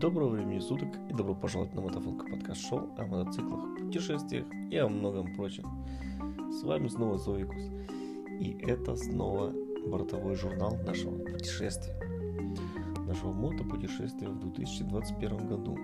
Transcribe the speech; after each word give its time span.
Доброго 0.00 0.30
времени 0.30 0.60
суток 0.60 0.88
и 1.10 1.12
добро 1.12 1.34
пожаловать 1.34 1.74
на 1.74 1.82
Мотофонка 1.82 2.24
подкаст 2.24 2.66
шоу 2.66 2.88
о 2.96 3.04
мотоциклах, 3.04 3.76
путешествиях 3.76 4.46
и 4.70 4.76
о 4.78 4.88
многом 4.88 5.34
прочем. 5.36 5.66
С 6.50 6.62
вами 6.62 6.88
снова 6.88 7.18
Зоикус. 7.18 7.64
И 8.40 8.56
это 8.62 8.96
снова 8.96 9.52
бортовой 9.86 10.36
журнал 10.36 10.74
нашего 10.86 11.18
путешествия. 11.18 11.94
Нашего 13.06 13.32
мотопутешествия 13.34 14.30
в 14.30 14.40
2021 14.40 15.46
году. 15.46 15.78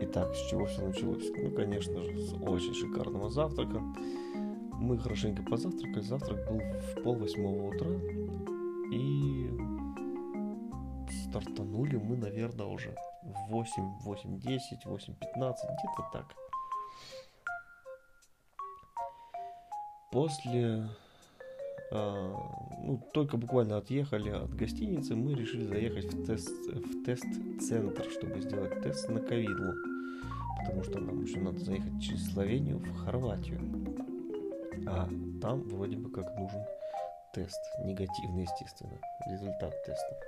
Итак, 0.00 0.34
с 0.34 0.50
чего 0.50 0.66
все 0.66 0.84
началось? 0.84 1.30
Ну, 1.40 1.52
конечно 1.52 2.02
же, 2.02 2.18
с 2.18 2.32
очень 2.42 2.74
шикарного 2.74 3.30
завтрака. 3.30 3.80
Мы 4.72 4.98
хорошенько 4.98 5.44
позавтракали. 5.44 6.00
Завтрак 6.00 6.40
был 6.50 6.58
в 6.58 7.02
пол 7.04 7.14
восьмого 7.14 7.68
утра. 7.68 7.88
И 8.90 9.48
стартанули 11.28 11.96
мы, 11.96 12.16
наверное, 12.16 12.66
уже 12.66 12.94
в 13.22 13.50
8, 13.50 13.82
8, 14.00 14.40
10, 14.40 14.84
8, 14.84 15.14
15, 15.14 15.70
где-то 15.70 16.08
так. 16.12 16.26
После, 20.10 20.88
э, 21.90 22.34
ну, 22.82 23.02
только 23.12 23.36
буквально 23.36 23.76
отъехали 23.76 24.30
от 24.30 24.54
гостиницы, 24.54 25.14
мы 25.14 25.34
решили 25.34 25.66
заехать 25.66 26.12
в 26.14 26.24
тест, 26.24 26.48
в 26.48 27.04
тест-центр, 27.04 28.04
чтобы 28.10 28.40
сделать 28.40 28.80
тест 28.82 29.08
на 29.10 29.20
ковидлу. 29.20 29.74
Потому 30.58 30.82
что 30.82 30.98
нам 30.98 31.22
еще 31.22 31.38
надо 31.40 31.58
заехать 31.58 32.00
через 32.02 32.32
Словению 32.32 32.78
в 32.78 33.04
Хорватию. 33.04 33.60
А 34.86 35.08
там 35.40 35.62
вроде 35.68 35.96
бы 35.96 36.10
как 36.10 36.34
нужен 36.38 36.64
тест, 37.34 37.60
негативный, 37.84 38.42
естественно, 38.42 38.98
результат 39.30 39.74
теста. 39.84 40.20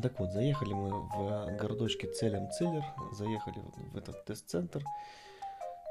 Так 0.00 0.18
вот, 0.18 0.32
заехали 0.32 0.72
мы 0.72 0.90
в 0.90 1.56
городочке 1.60 2.06
Целем 2.08 2.50
Целлер, 2.50 2.84
заехали 3.12 3.60
в 3.92 3.96
этот 3.96 4.24
тест-центр, 4.24 4.82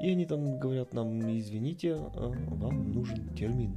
и 0.00 0.10
они 0.10 0.26
там 0.26 0.58
говорят 0.58 0.92
нам, 0.92 1.20
извините, 1.38 1.94
а, 1.94 2.32
вам 2.48 2.92
нужен 2.92 3.28
термин. 3.34 3.76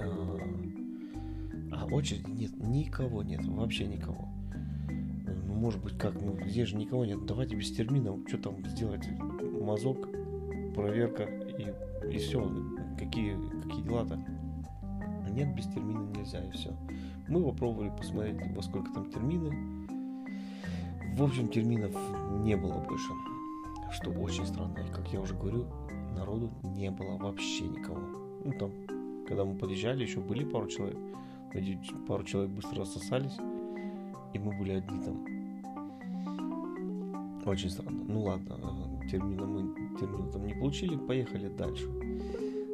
А, 0.00 0.38
а 1.72 1.86
очереди 1.86 2.30
нет, 2.30 2.52
никого 2.58 3.22
нет, 3.22 3.44
вообще 3.44 3.86
никого. 3.86 4.28
Ну, 5.46 5.54
может 5.54 5.82
быть, 5.82 5.98
как, 5.98 6.14
ну, 6.20 6.38
здесь 6.46 6.68
же 6.68 6.76
никого 6.76 7.04
нет, 7.04 7.26
давайте 7.26 7.56
без 7.56 7.72
термина, 7.72 8.16
что 8.28 8.38
там 8.38 8.64
сделать, 8.66 9.06
мазок, 9.60 10.08
проверка 10.74 11.24
и, 11.24 11.74
и 12.14 12.18
все, 12.18 12.48
какие, 12.98 13.36
какие 13.62 13.82
дела-то. 13.82 14.16
Нет, 15.30 15.54
без 15.54 15.66
термина 15.66 16.06
нельзя, 16.16 16.44
и 16.44 16.50
все. 16.52 16.70
Мы 17.30 17.44
попробовали 17.44 17.90
посмотреть, 17.96 18.36
во 18.56 18.60
сколько 18.60 18.92
там 18.92 19.08
термины. 19.08 19.86
В 21.14 21.22
общем, 21.22 21.46
терминов 21.46 21.94
не 22.42 22.56
было 22.56 22.80
больше. 22.80 23.12
Что 23.92 24.10
очень 24.10 24.44
странно. 24.44 24.78
И, 24.80 24.92
как 24.92 25.06
я 25.12 25.20
уже 25.20 25.34
говорю, 25.34 25.66
народу 26.16 26.50
не 26.64 26.90
было 26.90 27.16
вообще 27.18 27.68
никого. 27.68 28.00
Ну, 28.44 28.52
там, 28.58 28.72
когда 29.28 29.44
мы 29.44 29.56
подъезжали, 29.56 30.02
еще 30.02 30.18
были 30.18 30.42
пару 30.42 30.66
человек. 30.66 30.98
Пару 32.08 32.24
человек 32.24 32.50
быстро 32.50 32.80
рассосались. 32.80 33.36
И 34.34 34.38
мы 34.40 34.58
были 34.58 34.72
одни 34.72 35.00
там. 35.00 35.24
Очень 37.46 37.70
странно. 37.70 38.02
Ну 38.08 38.22
ладно, 38.24 38.56
термина 39.08 39.46
мы 39.46 39.96
термина 39.98 40.32
там 40.32 40.46
не 40.46 40.54
получили, 40.54 40.96
поехали 40.96 41.48
дальше. 41.48 41.88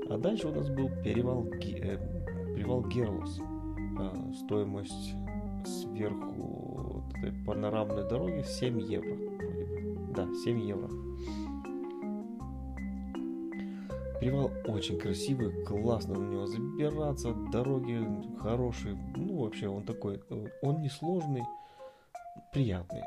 А 0.09 0.17
дальше 0.17 0.48
у 0.48 0.55
нас 0.55 0.70
был 0.70 0.89
перевал, 1.05 1.47
э, 1.47 1.98
перевал 2.55 2.83
Герлос. 2.85 3.41
А, 3.98 4.33
стоимость 4.34 5.14
сверху 5.64 7.02
этой 7.17 7.33
панорамной 7.45 8.08
дороги 8.08 8.42
7 8.42 8.80
евро. 8.80 9.17
Да, 10.14 10.29
7 10.45 10.61
евро. 10.61 10.89
Перевал 14.20 14.51
очень 14.67 14.98
красивый, 14.98 15.64
классно 15.64 16.18
на 16.18 16.30
него 16.30 16.46
забираться, 16.46 17.35
дороги 17.52 18.06
хорошие. 18.39 18.96
Ну, 19.14 19.42
вообще, 19.42 19.68
он 19.68 19.85
такой, 19.85 20.23
он 20.62 20.80
не 20.80 20.89
сложный, 20.89 21.42
приятный. 22.52 23.02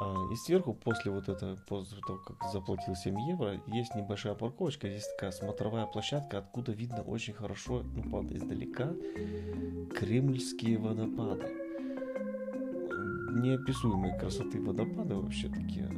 А, 0.00 0.14
и 0.32 0.36
сверху, 0.36 0.74
после 0.74 1.12
вот 1.12 1.28
этого, 1.28 1.56
после 1.68 1.98
того, 2.06 2.18
как 2.18 2.36
заплатил 2.50 2.94
7 2.94 3.20
евро, 3.28 3.60
есть 3.66 3.94
небольшая 3.94 4.34
парковочка, 4.34 4.88
здесь 4.88 5.06
такая 5.16 5.32
смотровая 5.32 5.86
площадка, 5.86 6.38
откуда 6.38 6.72
видно 6.72 7.02
очень 7.02 7.34
хорошо, 7.34 7.82
ну, 7.82 8.02
правда, 8.10 8.36
издалека, 8.36 8.92
кремльские 9.94 10.78
водопады. 10.78 11.46
Неописуемые 13.34 14.18
красоты 14.18 14.60
водопады 14.60 15.14
вообще 15.14 15.48
такие. 15.48 15.88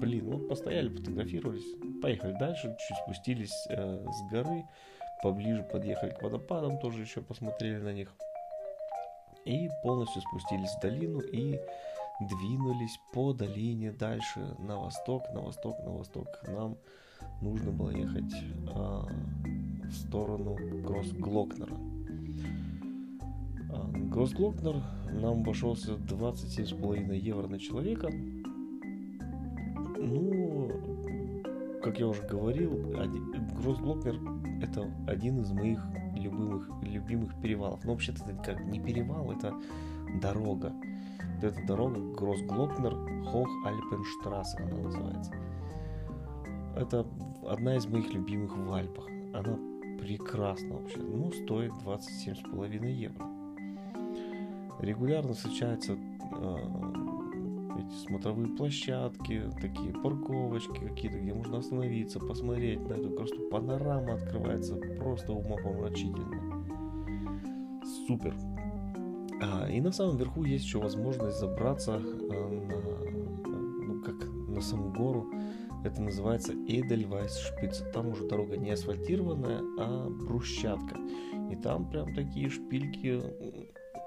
Блин, 0.00 0.30
вот 0.30 0.48
постояли, 0.48 0.88
фотографировались, 0.88 1.64
поехали 2.02 2.36
дальше, 2.38 2.76
чуть 2.86 2.96
спустились 2.98 3.66
э, 3.70 4.04
с 4.06 4.30
горы, 4.30 4.64
поближе 5.22 5.62
подъехали 5.62 6.10
к 6.10 6.22
водопадам, 6.22 6.78
тоже 6.78 7.00
еще 7.00 7.22
посмотрели 7.22 7.78
на 7.78 7.92
них. 7.92 8.14
И 9.46 9.68
полностью 9.82 10.20
спустились 10.22 10.70
в 10.70 10.80
долину 10.80 11.20
и 11.20 11.58
двинулись 12.20 12.98
по 13.12 13.32
долине 13.32 13.92
дальше 13.92 14.56
на 14.58 14.78
восток, 14.78 15.22
на 15.34 15.40
восток, 15.40 15.76
на 15.84 15.92
восток. 15.92 16.26
Нам 16.48 16.76
нужно 17.40 17.70
было 17.72 17.90
ехать 17.90 18.32
а, 18.74 19.06
в 19.84 19.92
сторону 19.92 20.56
Гроссглокнера. 20.82 21.76
А, 23.72 23.90
Гроссглокнер 24.10 24.82
нам 25.12 25.40
обошелся 25.40 25.92
27,5 25.92 27.16
евро 27.16 27.46
на 27.48 27.58
человека. 27.58 28.10
Ну, 29.98 30.70
как 31.82 31.98
я 31.98 32.06
уже 32.06 32.22
говорил, 32.22 32.94
Гроссглокнер 33.60 34.18
это 34.62 34.90
один 35.06 35.40
из 35.40 35.50
моих 35.52 35.80
любимых, 36.14 36.68
любимых 36.82 37.40
перевалов. 37.40 37.84
Но 37.84 37.92
вообще-то 37.92 38.24
это 38.24 38.42
как 38.42 38.64
не 38.64 38.80
перевал, 38.80 39.30
это 39.32 39.54
дорога. 40.20 40.72
Эта 41.42 41.66
дорога 41.66 42.00
Гроссглокнер 42.14 42.94
Хох 43.26 43.48
Альпенштрассе 43.64 44.58
она 44.58 44.76
называется. 44.82 45.32
Это 46.74 47.06
одна 47.46 47.76
из 47.76 47.86
моих 47.86 48.12
любимых 48.12 48.56
в 48.56 48.72
Альпах. 48.72 49.06
Она 49.34 49.58
прекрасна 49.98 50.76
вообще. 50.76 50.98
Ну, 50.98 51.30
стоит 51.32 51.72
27,5 51.84 52.90
евро. 52.90 53.26
Регулярно 54.80 55.32
встречаются 55.32 55.92
э, 55.94 56.56
эти 57.78 57.94
смотровые 58.06 58.48
площадки, 58.56 59.42
такие 59.60 59.92
парковочки 59.92 60.78
какие-то, 60.80 61.18
где 61.18 61.32
можно 61.32 61.58
остановиться, 61.58 62.20
посмотреть 62.20 62.80
на 62.80 62.94
эту 62.94 63.10
красоту. 63.10 63.48
Панорама 63.50 64.14
открывается 64.14 64.76
просто 64.76 65.32
умопомрачительно. 65.32 66.64
Супер. 68.06 68.55
А, 69.42 69.68
и 69.68 69.80
на 69.80 69.92
самом 69.92 70.16
верху 70.16 70.44
есть 70.44 70.64
еще 70.64 70.78
возможность 70.78 71.38
забраться 71.38 71.96
э, 71.96 71.98
на, 71.98 72.76
ну, 73.84 74.02
как 74.02 74.14
на 74.48 74.60
саму 74.60 74.92
гору. 74.92 75.30
Это 75.84 76.00
называется 76.00 76.52
Эдельвайс 76.52 77.36
Шпиц. 77.38 77.84
Там 77.92 78.08
уже 78.08 78.26
дорога 78.26 78.56
не 78.56 78.70
асфальтированная, 78.70 79.60
а 79.78 80.08
брусчатка. 80.08 80.96
И 81.50 81.56
там 81.56 81.88
прям 81.88 82.14
такие 82.14 82.48
шпильки. 82.48 83.22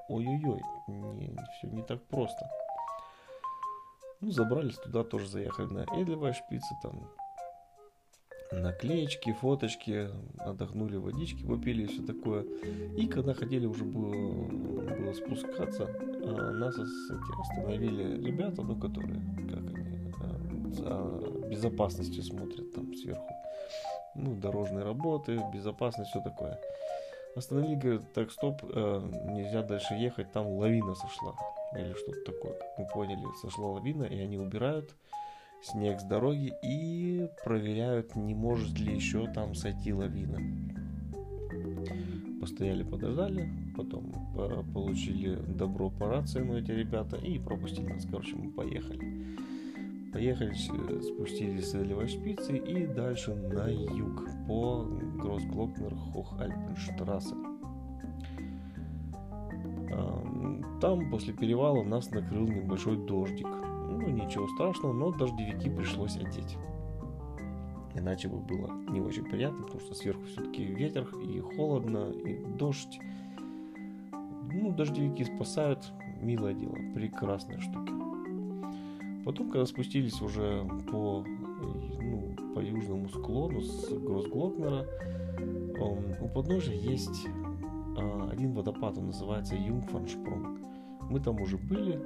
Ой-ой-ой, 0.09 0.61
не, 0.87 1.37
все 1.57 1.67
не 1.67 1.83
так 1.83 2.01
просто. 2.07 2.49
Ну, 4.21 4.31
забрались 4.31 4.75
туда, 4.75 5.03
тоже 5.03 5.27
заехали 5.27 5.67
на 5.67 5.85
Эдельвайс 5.95 6.35
Шпицы, 6.35 6.75
там 6.81 7.07
наклеечки, 8.51 9.33
фоточки, 9.33 10.09
отдохнули, 10.37 10.97
водички 10.97 11.43
попили 11.43 11.83
и 11.83 11.87
все 11.87 12.01
такое. 12.03 12.45
И 12.97 13.07
когда 13.07 13.33
хотели 13.33 13.65
уже 13.65 13.83
было, 13.83 14.47
было 14.47 15.13
спускаться, 15.13 15.85
а, 15.85 16.51
нас 16.51 16.75
эти, 16.75 17.41
остановили 17.41 18.25
ребята, 18.25 18.61
ну, 18.61 18.75
которые, 18.75 19.21
как 19.49 19.59
они, 19.59 20.11
а, 20.21 21.41
за 21.41 21.47
безопасностью 21.47 22.23
смотрят 22.23 22.73
там 22.73 22.93
сверху. 22.95 23.33
Ну, 24.15 24.35
дорожные 24.35 24.83
работы, 24.83 25.41
безопасность, 25.53 26.09
все 26.09 26.21
такое. 26.21 26.59
Остановили, 27.35 27.75
говорят, 27.75 28.13
так, 28.13 28.31
стоп, 28.31 28.61
э, 28.63 29.01
нельзя 29.29 29.61
дальше 29.61 29.93
ехать, 29.93 30.31
там 30.31 30.47
лавина 30.47 30.95
сошла. 30.95 31.35
Или 31.75 31.93
что-то 31.93 32.31
такое, 32.31 32.53
как 32.53 32.79
мы 32.79 32.87
поняли, 32.87 33.23
сошла 33.41 33.67
лавина, 33.67 34.03
и 34.03 34.19
они 34.19 34.37
убирают 34.37 34.95
снег 35.61 35.99
с 35.99 36.03
дороги 36.03 36.53
и 36.63 37.27
проверяют, 37.43 38.15
не 38.15 38.33
может 38.33 38.79
ли 38.79 38.95
еще 38.95 39.27
там 39.33 39.55
сойти 39.55 39.93
лавина. 39.93 40.39
Постояли, 42.39 42.83
подождали, 42.83 43.49
потом 43.75 44.13
получили 44.73 45.35
добро 45.35 45.89
по 45.89 46.07
рации, 46.07 46.39
ну, 46.41 46.57
эти 46.57 46.71
ребята, 46.71 47.17
и 47.17 47.37
пропустили 47.37 47.87
нас. 47.87 48.05
Короче, 48.09 48.35
мы 48.35 48.51
поехали. 48.51 49.01
Поехали, 50.13 50.53
спустились 51.01 51.69
с 51.69 51.75
Элевой 51.75 52.07
шпицы 52.07 52.57
и 52.57 52.87
дальше 52.87 53.35
на 53.35 53.67
юг 53.69 54.25
по 54.47 54.85
Гроссглокнер 55.21 55.93
Хохальпенштрассе. 55.95 57.35
Там 60.81 61.11
после 61.11 61.33
перевала 61.33 61.83
нас 61.83 62.09
накрыл 62.11 62.47
небольшой 62.47 62.97
дождик. 63.05 63.47
Ну, 63.99 64.07
ничего 64.07 64.47
страшного, 64.47 64.93
но 64.93 65.11
дождевики 65.11 65.69
пришлось 65.69 66.15
одеть. 66.15 66.57
Иначе 67.95 68.29
бы 68.29 68.37
было 68.37 68.71
не 68.89 69.01
очень 69.01 69.25
приятно, 69.25 69.63
потому 69.63 69.81
что 69.81 69.93
сверху 69.93 70.23
все-таки 70.23 70.63
ветер, 70.63 71.07
и 71.17 71.39
холодно, 71.41 72.11
и 72.11 72.45
дождь. 72.57 72.99
Ну, 74.51 74.71
дождевики 74.71 75.25
спасают, 75.25 75.91
милое 76.21 76.53
дело, 76.53 76.75
прекрасная 76.95 77.59
штука. 77.59 77.91
Потом, 79.25 79.49
когда 79.49 79.65
спустились 79.65 80.21
уже 80.21 80.63
по, 80.89 81.25
ну, 82.01 82.35
по 82.55 82.59
южному 82.59 83.09
склону 83.09 83.59
с 83.61 83.89
Гросглокнера, 83.89 84.87
у 86.21 86.27
подножия 86.29 86.75
есть 86.75 87.27
а, 87.97 88.29
один 88.31 88.53
водопад, 88.53 88.97
он 88.97 89.07
называется 89.07 89.55
Юнгфаншпрунг. 89.55 90.59
Мы 91.09 91.19
там 91.19 91.41
уже 91.41 91.57
были, 91.57 91.99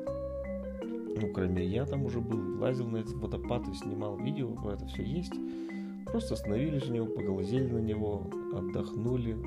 ну, 1.16 1.32
кроме 1.34 1.66
я 1.66 1.86
там 1.86 2.06
уже 2.06 2.20
был, 2.20 2.60
лазил 2.60 2.88
на 2.88 2.98
этот 2.98 3.14
водопад 3.14 3.68
и 3.68 3.74
снимал 3.74 4.18
видео, 4.18 4.50
это 4.72 4.86
все 4.88 5.04
есть. 5.04 5.34
Просто 6.06 6.34
остановились 6.36 6.90
у 6.90 6.94
него, 6.94 7.08
поглазели 7.08 7.72
на 7.72 7.80
него, 7.80 8.30
отдохнули. 8.54 9.38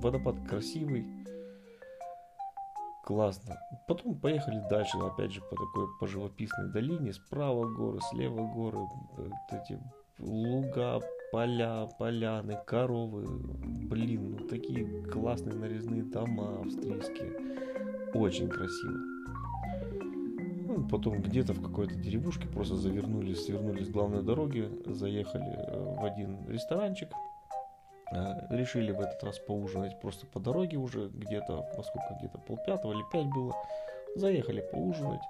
Водопад 0.00 0.36
красивый, 0.48 1.06
классно. 3.04 3.56
Потом 3.86 4.14
поехали 4.18 4.62
дальше, 4.68 4.98
опять 4.98 5.32
же, 5.32 5.40
по 5.42 5.56
такой 5.56 5.86
по 6.00 6.06
живописной 6.06 6.72
долине. 6.72 7.12
Справа 7.12 7.66
горы, 7.66 7.98
слева 8.10 8.46
горы, 8.52 8.78
вот 9.16 9.32
эти 9.52 9.78
луга, 10.18 11.00
поля, 11.30 11.88
поляны, 11.98 12.58
коровы. 12.66 13.26
Блин, 13.88 14.36
ну 14.38 14.48
такие 14.48 15.02
классные 15.04 15.56
нарезные 15.56 16.02
дома 16.02 16.60
австрийские. 16.60 18.12
Очень 18.14 18.48
красиво. 18.48 18.98
Потом 20.90 21.20
где-то 21.22 21.52
в 21.52 21.62
какой-то 21.62 21.94
деревушке 21.94 22.46
просто 22.46 22.76
завернулись, 22.76 23.44
свернули 23.44 23.82
с 23.84 23.88
главной 23.88 24.22
дороги, 24.22 24.70
заехали 24.86 25.54
э, 25.56 25.96
в 26.00 26.04
один 26.04 26.46
ресторанчик, 26.48 27.08
э, 28.12 28.56
решили 28.56 28.92
в 28.92 29.00
этот 29.00 29.22
раз 29.24 29.38
поужинать 29.38 30.00
просто 30.00 30.26
по 30.26 30.40
дороге 30.40 30.76
уже 30.76 31.08
где-то, 31.08 31.66
поскольку 31.76 32.14
где-то 32.18 32.38
полпятого 32.38 32.92
или 32.92 33.02
пять 33.12 33.26
было, 33.26 33.54
заехали 34.16 34.60
поужинать. 34.60 35.22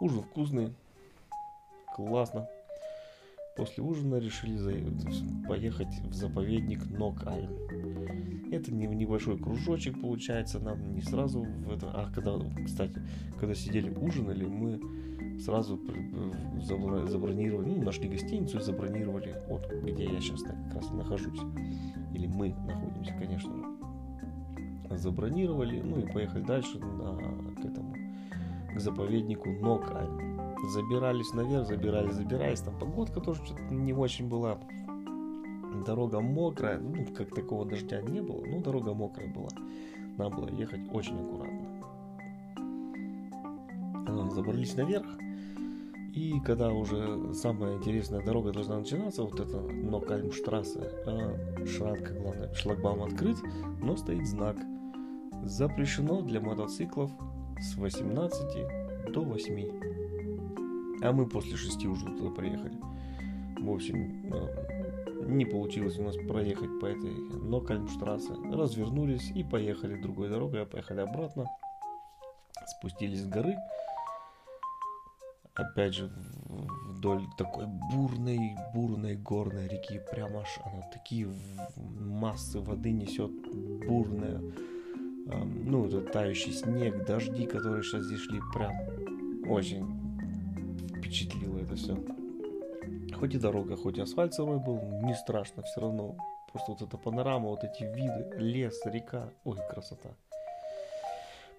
Ужин 0.00 0.22
вкусный, 0.22 0.74
классно. 1.94 2.48
После 3.58 3.82
ужина 3.82 4.20
решили 4.20 4.56
поехать 5.48 6.00
в 6.04 6.14
заповедник 6.14 6.88
Нокальм. 6.90 7.50
Это 8.52 8.72
не 8.72 8.86
небольшой 8.86 9.36
кружочек 9.36 10.00
получается, 10.00 10.60
нам 10.60 10.94
не 10.94 11.02
сразу 11.02 11.40
в 11.42 11.72
это... 11.72 11.90
А 11.90 12.08
когда, 12.14 12.38
кстати, 12.64 13.02
когда 13.36 13.56
сидели 13.56 13.90
ужинали, 13.90 14.44
мы 14.44 14.80
сразу 15.40 15.80
забронировали, 16.62 17.66
ну, 17.66 17.82
нашли 17.82 18.08
гостиницу 18.08 18.58
и 18.58 18.62
забронировали, 18.62 19.34
вот 19.48 19.68
где 19.82 20.04
я 20.04 20.20
сейчас 20.20 20.42
как 20.42 20.74
раз 20.74 20.90
нахожусь. 20.92 21.40
Или 22.14 22.28
мы 22.28 22.54
находимся, 22.64 23.12
конечно 23.18 23.52
же. 23.56 24.96
Забронировали, 24.96 25.80
ну 25.80 25.98
и 25.98 26.06
поехали 26.06 26.44
дальше 26.44 26.78
на, 26.78 27.16
к 27.60 27.64
этому, 27.64 27.94
к 28.72 28.78
заповеднику 28.78 29.50
Нокальм 29.50 30.37
забирались 30.64 31.32
наверх, 31.32 31.66
забирались, 31.66 32.14
забирались. 32.14 32.60
Там 32.60 32.78
погодка 32.78 33.20
тоже 33.20 33.44
что-то 33.44 33.62
не 33.72 33.92
очень 33.92 34.28
была. 34.28 34.58
Дорога 35.86 36.20
мокрая, 36.20 36.78
ну, 36.78 37.06
как 37.16 37.34
такого 37.34 37.64
дождя 37.64 38.00
не 38.02 38.20
было, 38.20 38.44
но 38.44 38.60
дорога 38.60 38.94
мокрая 38.94 39.32
была. 39.32 39.50
Надо 40.16 40.36
было 40.36 40.48
ехать 40.48 40.80
очень 40.92 41.18
аккуратно. 41.20 41.68
Забрались 44.30 44.76
наверх, 44.76 45.06
и 46.14 46.40
когда 46.40 46.72
уже 46.72 47.32
самая 47.34 47.76
интересная 47.76 48.22
дорога 48.24 48.52
должна 48.52 48.78
начинаться, 48.78 49.22
вот 49.22 49.38
это 49.38 49.60
Нокальмштрассе, 49.60 50.90
а 51.06 51.64
Шранка, 51.66 52.14
главное, 52.14 52.52
шлагбаум 52.54 53.02
открыт, 53.02 53.36
но 53.80 53.96
стоит 53.96 54.26
знак 54.26 54.56
«Запрещено 55.44 56.22
для 56.22 56.40
мотоциклов 56.40 57.10
с 57.60 57.76
18 57.76 59.12
до 59.12 59.22
8». 59.22 60.07
А 61.02 61.12
мы 61.12 61.26
после 61.26 61.56
шести 61.56 61.86
уже 61.86 62.06
туда 62.06 62.30
приехали. 62.30 62.78
В 63.60 63.70
общем, 63.70 64.32
э, 64.32 65.24
не 65.26 65.44
получилось 65.44 65.98
у 65.98 66.04
нас 66.04 66.16
проехать 66.16 66.80
по 66.80 66.86
этой 66.86 67.10
Нокальмштрассе. 67.10 68.32
Развернулись 68.52 69.30
и 69.30 69.44
поехали 69.44 70.00
другой 70.00 70.28
дорогой, 70.28 70.62
а 70.62 70.66
поехали 70.66 71.00
обратно. 71.00 71.46
Спустились 72.66 73.22
с 73.22 73.26
горы. 73.26 73.56
Опять 75.54 75.94
же, 75.94 76.10
вдоль 76.86 77.22
такой 77.36 77.66
бурной, 77.66 78.56
бурной 78.74 79.16
горной 79.16 79.68
реки. 79.68 80.00
Прямо 80.10 80.40
аж 80.40 80.58
она 80.64 80.82
такие 80.92 81.28
массы 81.76 82.60
воды 82.60 82.92
несет 82.92 83.32
бурная. 83.86 84.40
Ну, 85.26 85.86
это 85.86 86.00
тающий 86.00 86.52
снег, 86.52 87.04
дожди, 87.04 87.44
которые 87.46 87.82
сейчас 87.82 88.04
здесь 88.04 88.20
шли, 88.20 88.40
прям 88.54 88.72
очень 89.48 89.97
впечатлило 91.08 91.58
это 91.58 91.74
все. 91.74 91.96
Хоть 93.14 93.34
и 93.34 93.38
дорога, 93.38 93.76
хоть 93.76 93.98
и 93.98 94.00
асфальт 94.00 94.34
сырой 94.34 94.58
был, 94.58 94.80
не 95.02 95.14
страшно, 95.14 95.62
все 95.62 95.80
равно. 95.80 96.16
Просто 96.52 96.72
вот 96.72 96.82
эта 96.82 96.96
панорама, 96.96 97.48
вот 97.48 97.64
эти 97.64 97.82
виды, 97.82 98.36
лес, 98.36 98.80
река, 98.84 99.30
ой, 99.44 99.58
красота. 99.70 100.10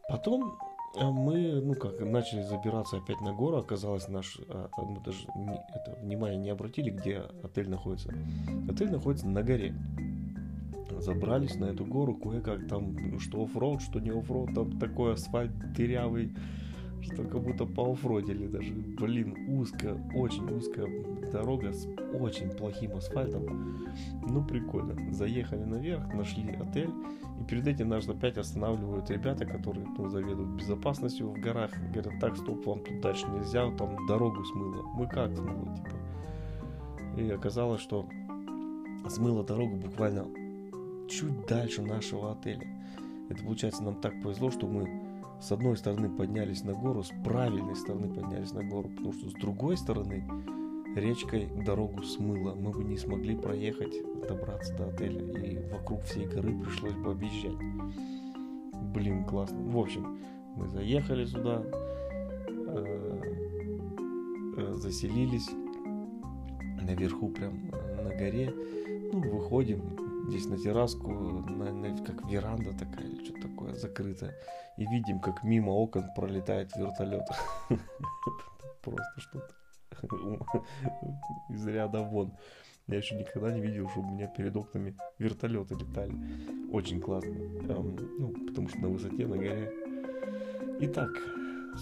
Потом 0.07 0.57
э, 0.96 1.04
мы, 1.04 1.62
ну 1.62 1.75
как, 1.75 2.00
начали 2.00 2.42
забираться 2.42 2.98
опять 2.98 3.22
на 3.22 3.34
гору, 3.34 3.57
оказалось 3.57 4.07
наш, 4.07 4.40
а, 4.50 4.69
а, 4.75 4.81
мы 4.81 5.00
даже 5.01 5.28
не, 5.36 5.62
это, 5.75 5.98
внимание 6.02 6.38
не 6.38 6.50
обратили, 6.50 6.90
где 6.90 7.24
отель 7.44 7.69
находится. 7.69 8.12
Отель 8.69 8.92
находится 8.92 9.28
на 9.28 9.44
горе. 9.44 9.75
Забрались 11.00 11.56
на 11.56 11.66
эту 11.66 11.86
гору, 11.86 12.16
кое-как 12.16 12.68
там, 12.68 12.95
ну, 12.95 13.19
что 13.19 13.44
оффроуд, 13.44 13.81
что 13.81 14.00
не 14.00 14.10
оффроуд, 14.10 14.54
там 14.54 14.80
такой 14.80 15.13
асфальт 15.13 15.52
дырявый, 15.74 16.34
что 17.01 17.24
как 17.24 17.42
будто 17.42 17.66
поуфродили 17.66 18.48
даже. 18.48 18.74
Блин, 18.74 19.36
узкая, 19.48 19.96
очень 20.16 20.50
узкая 20.51 20.88
дорога 21.31 21.72
с 21.72 21.88
очень 22.19 22.50
плохим 22.50 22.96
асфальтом. 22.96 23.88
Ну, 24.28 24.44
прикольно. 24.44 24.95
Заехали 25.14 25.64
наверх, 25.64 26.14
нашли 26.14 26.52
отель. 26.52 26.90
И 27.40 27.44
перед 27.45 27.68
этим 27.68 27.90
нас 27.90 28.07
опять 28.07 28.38
останавливают 28.38 29.09
ребята, 29.09 29.45
которые 29.45 29.85
ну, 29.97 30.09
заведуют 30.09 30.50
безопасностью 30.50 31.30
в 31.30 31.40
горах. 31.40 31.71
Говорят, 31.94 32.19
так, 32.19 32.35
стоп, 32.38 32.66
вам 32.66 32.83
тут 32.83 33.00
дальше 33.02 33.28
нельзя, 33.28 33.69
там 33.78 33.95
дорогу 34.07 34.44
смыло. 34.45 34.83
Мы 34.95 35.07
как 35.07 35.35
смыло, 35.35 35.76
типа? 35.76 37.21
И 37.21 37.30
оказалось, 37.31 37.81
что 37.81 38.07
смыло 39.07 39.44
дорогу 39.44 39.78
буквально 39.78 40.26
чуть 41.07 41.45
дальше 41.47 41.81
нашего 41.81 42.33
отеля. 42.33 42.68
Это 43.30 43.44
получается 43.44 43.83
нам 43.83 43.95
так 43.95 44.21
повезло, 44.21 44.52
что 44.52 44.68
мы 44.68 45.08
с 45.42 45.52
одной 45.52 45.78
стороны 45.78 46.10
поднялись 46.10 46.64
на 46.64 46.74
гору, 46.74 47.04
с 47.04 47.12
правильной 47.24 47.76
стороны 47.76 48.14
поднялись 48.14 48.52
на 48.54 48.64
гору, 48.64 48.90
потому 48.90 49.14
что 49.14 49.30
с 49.30 49.34
другой 49.34 49.78
стороны 49.78 50.24
речкой 50.96 51.50
дорогу 51.66 52.04
смыло. 52.04 52.56
Мы 52.56 52.72
бы 52.72 52.84
не 52.84 52.98
смогли 52.98 53.36
проехать, 53.36 53.94
добраться 54.28 54.76
до 54.76 54.88
отеля, 54.88 55.22
и 55.42 55.58
вокруг 55.72 56.04
всей 56.04 56.26
горы 56.26 56.54
пришлось 56.60 56.94
бы 56.94 57.12
объезжать. 57.12 57.58
Блин, 58.94 59.24
классно. 59.24 59.60
В 59.62 59.78
общем, 59.78 60.19
мы 60.56 60.68
заехали 60.68 61.26
сюда, 61.26 61.64
э, 62.68 63.22
э, 64.58 64.74
заселились 64.76 65.50
наверху, 66.81 67.30
прям 67.30 67.69
на 68.04 68.10
горе. 68.10 68.54
Ну, 69.12 69.22
выходим, 69.22 69.81
здесь 70.30 70.48
на 70.48 70.57
терраску, 70.57 71.12
на, 71.12 71.74
на, 71.74 72.06
как 72.06 72.26
веранда 72.30 72.71
такая 72.74 73.06
или 73.06 73.24
что-то 73.24 73.42
такое 73.48 73.74
закрытое. 73.74 74.36
И 74.78 74.86
видим, 74.86 75.19
как 75.19 75.44
мимо 75.44 75.71
окон 75.71 76.06
пролетает 76.16 76.76
вертолет. 76.76 77.28
Просто 78.81 79.19
что-то 79.19 79.54
из 81.50 81.68
ряда 81.68 82.02
вон. 82.02 82.33
Я 82.88 82.98
еще 82.98 83.16
никогда 83.16 83.52
не 83.52 83.62
видел, 83.62 83.88
чтобы 83.90 84.07
у 84.07 84.12
меня 84.12 84.28
перед 84.28 84.56
окнами 84.56 84.95
вертолеты 85.19 85.76
летали. 85.76 86.14
Очень 86.71 87.02
классно. 87.02 87.33
Ну, 87.36 88.33
потому 88.48 88.68
что 88.69 88.80
на 88.80 88.88
высоте, 88.90 89.28
на 89.28 89.38
горе. 89.38 89.71
Итак, 90.81 91.09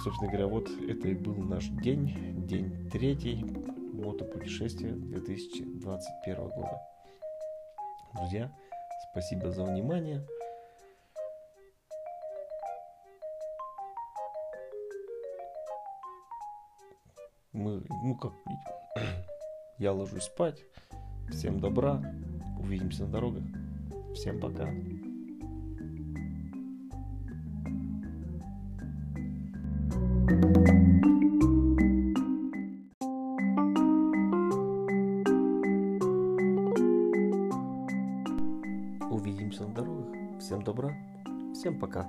собственно 0.04 0.32
говоря, 0.32 0.48
вот 0.48 0.70
это 0.90 1.08
и 1.08 1.14
был 1.14 1.36
наш 1.36 1.68
день. 1.68 2.46
День 2.48 2.90
третий 2.92 3.46
мотопутешествия 3.94 4.94
2021 4.94 6.36
года. 6.36 6.97
Друзья, 8.18 8.52
спасибо 9.12 9.52
за 9.52 9.64
внимание. 9.64 10.26
Мы, 17.54 17.84
ну 18.04 18.16
как, 18.16 18.34
я 19.78 19.94
ложусь 19.94 20.24
спать. 20.24 20.66
Всем 21.30 21.60
добра. 21.60 22.02
Увидимся 22.60 23.06
на 23.06 23.12
дорогах. 23.12 23.44
Всем 24.16 24.40
пока. 24.40 24.68
Увидимся 39.18 39.64
на 39.64 39.74
дорогах. 39.74 40.16
Всем 40.40 40.62
добра. 40.62 40.96
Всем 41.52 41.80
пока. 41.80 42.02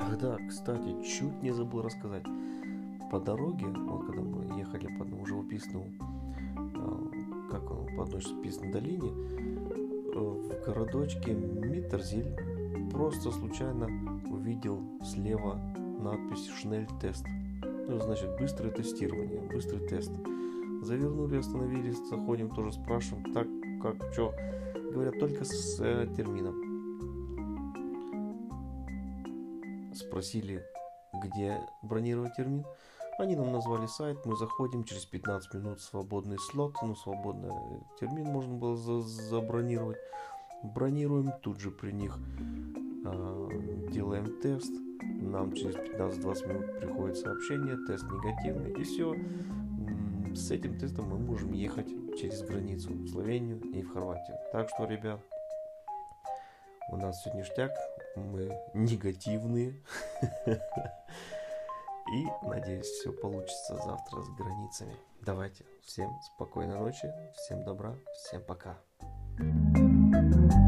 Ах 0.00 0.18
да, 0.18 0.36
кстати, 0.48 1.00
чуть 1.04 1.40
не 1.44 1.52
забыл 1.52 1.82
рассказать. 1.82 2.24
По 3.12 3.20
дороге, 3.20 3.66
вот 3.68 4.06
когда 4.06 4.22
мы 4.22 4.58
ехали 4.58 4.88
по 4.98 5.04
одному 5.04 5.26
живописному, 5.26 5.86
а, 6.56 7.50
как 7.52 7.70
он, 7.70 7.86
по 7.96 8.02
одной 8.02 8.20
живописной 8.20 8.72
долине, 8.72 9.12
э, 9.12 10.18
в 10.18 10.66
городочке 10.66 11.34
Миттерзиль 11.34 12.34
просто 12.90 13.30
случайно 13.30 13.86
увидел 14.28 14.82
слева 15.04 15.60
надпись 15.98 16.48
«Шнель 16.48 16.88
тест». 17.00 17.24
Ну, 17.88 17.98
значит, 18.00 18.36
быстрое 18.38 18.70
тестирование, 18.70 19.40
быстрый 19.40 19.80
тест. 19.86 20.12
Завернули, 20.82 21.38
остановились, 21.38 21.98
заходим, 22.08 22.50
тоже 22.50 22.72
спрашиваем, 22.72 23.32
так, 23.32 23.46
как, 23.82 24.12
что. 24.12 24.34
Говорят, 24.92 25.18
только 25.18 25.44
с 25.44 25.80
э, 25.80 26.06
термином. 26.16 26.54
Спросили, 29.94 30.64
где 31.22 31.60
бронировать 31.82 32.36
термин. 32.36 32.64
Они 33.18 33.34
нам 33.34 33.52
назвали 33.52 33.86
сайт, 33.86 34.24
мы 34.24 34.36
заходим, 34.36 34.84
через 34.84 35.04
15 35.04 35.54
минут 35.54 35.80
свободный 35.80 36.38
слот, 36.38 36.76
ну, 36.82 36.94
свободный 36.94 37.50
термин 37.98 38.26
можно 38.26 38.54
было 38.54 38.76
за 38.76 39.00
забронировать. 39.00 39.98
Бронируем, 40.62 41.32
тут 41.42 41.58
же 41.58 41.70
при 41.70 41.92
них 41.92 42.16
э, 43.04 43.88
делаем 43.90 44.40
тест, 44.40 44.72
нам 45.02 45.52
через 45.52 45.76
15-20 45.76 46.48
минут 46.48 46.78
приходит 46.78 47.16
сообщение, 47.16 47.76
тест 47.86 48.04
негативный, 48.04 48.72
и 48.72 48.82
все. 48.82 49.14
С 50.34 50.50
этим 50.50 50.78
тестом 50.78 51.08
мы 51.08 51.18
можем 51.18 51.52
ехать 51.52 51.88
через 52.18 52.42
границу 52.42 52.92
в 52.92 53.08
Словению 53.08 53.60
и 53.60 53.82
в 53.82 53.92
Хорватию. 53.92 54.36
Так 54.52 54.68
что, 54.68 54.84
ребят, 54.84 55.20
у 56.90 56.96
нас 56.96 57.22
сегодня 57.22 57.40
ништяк, 57.40 57.72
мы 58.16 58.58
негативные. 58.74 59.74
И 62.10 62.26
надеюсь, 62.42 62.86
все 62.86 63.12
получится 63.12 63.76
завтра 63.76 64.22
с 64.22 64.28
границами. 64.30 64.96
Давайте, 65.20 65.64
всем 65.84 66.10
спокойной 66.22 66.78
ночи, 66.78 67.12
всем 67.34 67.64
добра, 67.64 67.94
всем 68.14 68.42
пока. 68.42 68.78
thank 69.38 70.52
you 70.52 70.67